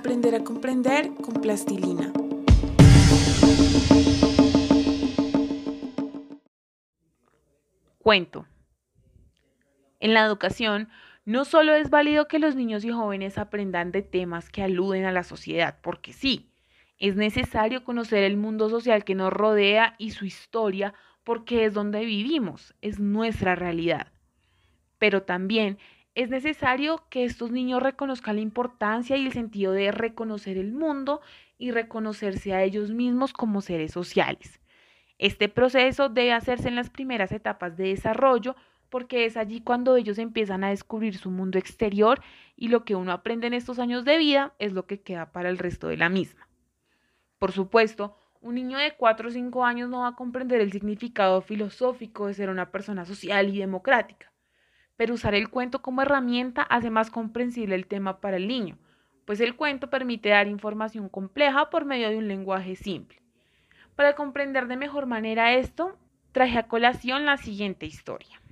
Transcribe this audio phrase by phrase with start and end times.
[0.00, 2.10] Aprender a comprender con plastilina.
[7.98, 8.46] Cuento.
[10.00, 10.88] En la educación,
[11.26, 15.12] no solo es válido que los niños y jóvenes aprendan de temas que aluden a
[15.12, 16.50] la sociedad, porque sí,
[16.96, 22.06] es necesario conocer el mundo social que nos rodea y su historia, porque es donde
[22.06, 24.06] vivimos, es nuestra realidad.
[24.96, 25.78] Pero también
[26.14, 31.20] es necesario que estos niños reconozcan la importancia y el sentido de reconocer el mundo
[31.58, 34.60] y reconocerse a ellos mismos como seres sociales.
[35.18, 38.56] Este proceso debe hacerse en las primeras etapas de desarrollo
[38.88, 42.20] porque es allí cuando ellos empiezan a descubrir su mundo exterior
[42.56, 45.48] y lo que uno aprende en estos años de vida es lo que queda para
[45.48, 46.48] el resto de la misma.
[47.38, 51.40] Por supuesto, un niño de 4 o 5 años no va a comprender el significado
[51.40, 54.32] filosófico de ser una persona social y democrática,
[55.00, 58.76] pero usar el cuento como herramienta hace más comprensible el tema para el niño,
[59.24, 63.18] pues el cuento permite dar información compleja por medio de un lenguaje simple.
[63.96, 65.96] Para comprender de mejor manera esto,
[66.32, 68.42] traje a colación la siguiente historia.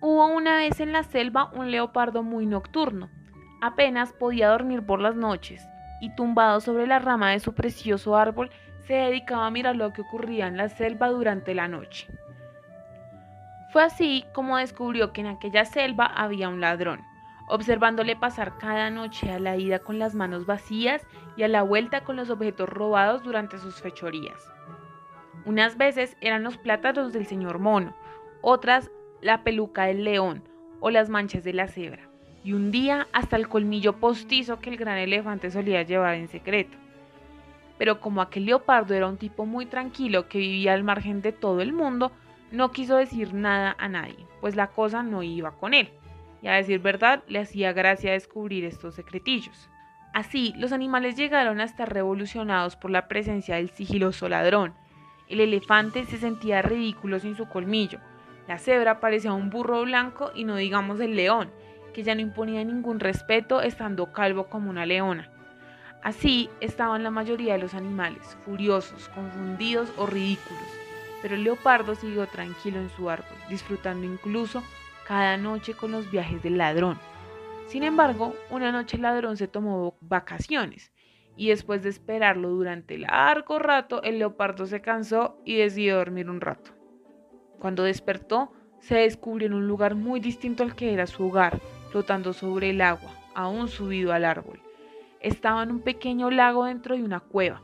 [0.00, 3.08] Hubo una vez en la selva un leopardo muy nocturno.
[3.60, 5.68] Apenas podía dormir por las noches
[6.00, 8.50] y tumbado sobre la rama de su precioso árbol
[8.86, 12.08] se dedicaba a mirar lo que ocurría en la selva durante la noche.
[13.72, 17.02] Fue así como descubrió que en aquella selva había un ladrón,
[17.46, 22.02] observándole pasar cada noche a la ida con las manos vacías y a la vuelta
[22.02, 24.52] con los objetos robados durante sus fechorías.
[25.44, 27.94] Unas veces eran los plátanos del señor mono,
[28.40, 30.42] otras la peluca del león
[30.80, 32.09] o las manchas de la cebra,
[32.42, 36.76] y un día hasta el colmillo postizo que el gran elefante solía llevar en secreto.
[37.78, 41.60] Pero como aquel leopardo era un tipo muy tranquilo que vivía al margen de todo
[41.60, 42.12] el mundo,
[42.50, 45.90] no quiso decir nada a nadie, pues la cosa no iba con él,
[46.42, 49.68] y a decir verdad le hacía gracia descubrir estos secretillos.
[50.12, 54.74] Así, los animales llegaron a estar revolucionados por la presencia del sigiloso ladrón.
[55.28, 58.00] El elefante se sentía ridículo sin su colmillo,
[58.50, 61.52] la cebra parecía un burro blanco y no digamos el león,
[61.92, 65.30] que ya no imponía ningún respeto estando calvo como una leona.
[66.02, 70.80] Así estaban la mayoría de los animales, furiosos, confundidos o ridículos
[71.22, 74.62] pero el leopardo siguió tranquilo en su árbol, disfrutando incluso
[75.06, 76.98] cada noche con los viajes del ladrón.
[77.66, 80.92] Sin embargo, una noche el ladrón se tomó vacaciones
[81.36, 86.40] y después de esperarlo durante largo rato, el leopardo se cansó y decidió dormir un
[86.40, 86.72] rato.
[87.58, 92.32] Cuando despertó, se descubrió en un lugar muy distinto al que era su hogar, flotando
[92.32, 94.60] sobre el agua, aún subido al árbol.
[95.20, 97.60] Estaba en un pequeño lago dentro de una cueva,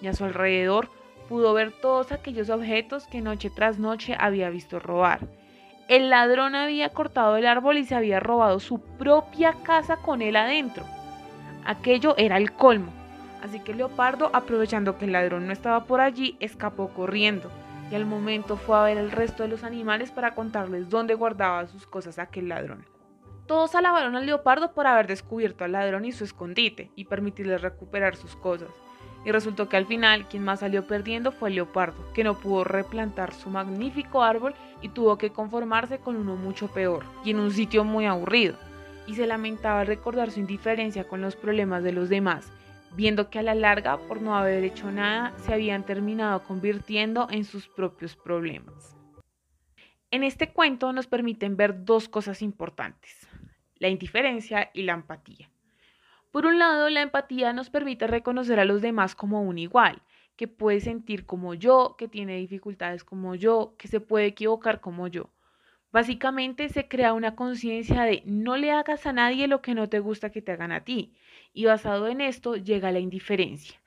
[0.00, 0.88] y a su alrededor
[1.28, 5.20] pudo ver todos aquellos objetos que noche tras noche había visto robar.
[5.88, 10.36] El ladrón había cortado el árbol y se había robado su propia casa con él
[10.36, 10.84] adentro.
[11.64, 12.92] Aquello era el colmo.
[13.42, 17.50] Así que Leopardo, aprovechando que el ladrón no estaba por allí, escapó corriendo
[17.90, 21.66] y al momento fue a ver el resto de los animales para contarles dónde guardaba
[21.68, 22.84] sus cosas aquel ladrón.
[23.46, 28.16] Todos alabaron al leopardo por haber descubierto al ladrón y su escondite y permitirle recuperar
[28.16, 28.68] sus cosas
[29.26, 32.62] y resultó que al final quien más salió perdiendo fue el leopardo, que no pudo
[32.62, 37.50] replantar su magnífico árbol y tuvo que conformarse con uno mucho peor y en un
[37.50, 38.54] sitio muy aburrido,
[39.04, 42.52] y se lamentaba al recordar su indiferencia con los problemas de los demás,
[42.94, 47.44] viendo que a la larga, por no haber hecho nada, se habían terminado convirtiendo en
[47.44, 48.95] sus propios problemas.
[50.12, 53.28] En este cuento nos permiten ver dos cosas importantes,
[53.78, 55.50] la indiferencia y la empatía.
[56.30, 60.02] Por un lado, la empatía nos permite reconocer a los demás como un igual,
[60.36, 65.08] que puede sentir como yo, que tiene dificultades como yo, que se puede equivocar como
[65.08, 65.30] yo.
[65.90, 69.98] Básicamente se crea una conciencia de no le hagas a nadie lo que no te
[69.98, 71.14] gusta que te hagan a ti,
[71.52, 73.80] y basado en esto llega la indiferencia.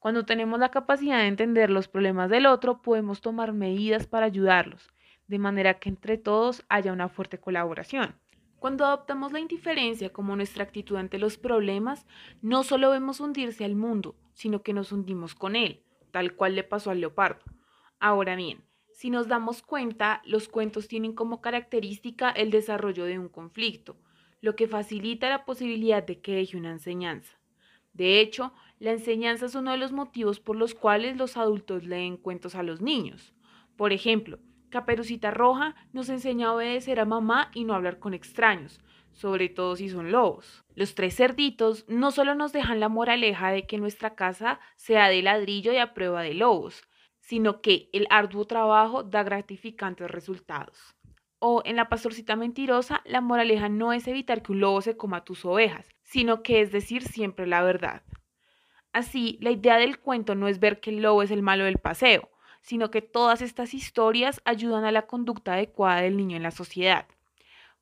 [0.00, 4.91] Cuando tenemos la capacidad de entender los problemas del otro, podemos tomar medidas para ayudarlos,
[5.32, 8.14] de manera que entre todos haya una fuerte colaboración.
[8.58, 12.06] Cuando adoptamos la indiferencia como nuestra actitud ante los problemas,
[12.42, 15.80] no solo vemos hundirse al mundo, sino que nos hundimos con él,
[16.10, 17.42] tal cual le pasó al leopardo.
[17.98, 18.62] Ahora bien,
[18.92, 23.96] si nos damos cuenta, los cuentos tienen como característica el desarrollo de un conflicto,
[24.42, 27.38] lo que facilita la posibilidad de que deje una enseñanza.
[27.94, 32.18] De hecho, la enseñanza es uno de los motivos por los cuales los adultos leen
[32.18, 33.32] cuentos a los niños.
[33.76, 34.38] Por ejemplo,
[34.72, 38.80] Caperucita Roja nos enseña a obedecer a mamá y no hablar con extraños,
[39.12, 40.64] sobre todo si son lobos.
[40.74, 45.20] Los tres cerditos no solo nos dejan la moraleja de que nuestra casa sea de
[45.20, 46.88] ladrillo y a prueba de lobos,
[47.20, 50.96] sino que el arduo trabajo da gratificantes resultados.
[51.38, 55.24] O en la pastorcita mentirosa, la moraleja no es evitar que un lobo se coma
[55.24, 58.04] tus ovejas, sino que es decir siempre la verdad.
[58.94, 61.78] Así, la idea del cuento no es ver que el lobo es el malo del
[61.78, 62.30] paseo,
[62.62, 67.06] sino que todas estas historias ayudan a la conducta adecuada del niño en la sociedad.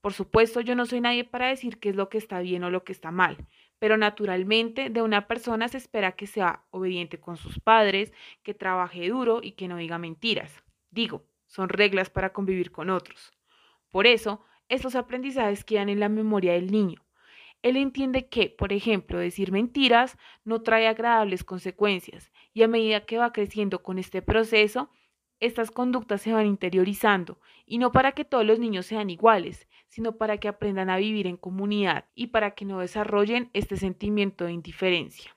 [0.01, 2.71] Por supuesto, yo no soy nadie para decir qué es lo que está bien o
[2.71, 3.37] lo que está mal,
[3.79, 8.13] pero naturalmente de una persona se espera que sea obediente con sus padres,
[8.43, 10.63] que trabaje duro y que no diga mentiras.
[10.91, 13.33] Digo, son reglas para convivir con otros.
[13.91, 17.03] Por eso, estos aprendizajes quedan en la memoria del niño.
[17.63, 23.19] Él entiende que, por ejemplo, decir mentiras no trae agradables consecuencias y a medida que
[23.19, 24.91] va creciendo con este proceso,
[25.41, 30.17] estas conductas se van interiorizando y no para que todos los niños sean iguales, sino
[30.17, 34.53] para que aprendan a vivir en comunidad y para que no desarrollen este sentimiento de
[34.53, 35.35] indiferencia.